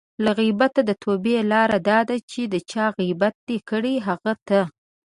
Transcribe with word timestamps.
له 0.23 0.31
غیبته 0.39 0.81
د 0.85 0.91
توبې 1.03 1.35
لاره 1.51 1.77
دا 1.89 1.99
ده 2.09 2.15
چې 2.31 2.41
د 2.53 2.55
چا 2.71 2.85
غیبت 2.99 3.35
دې 3.47 3.57
کړی؛ 3.69 3.95
هغه 4.07 4.33
ته 4.47 4.61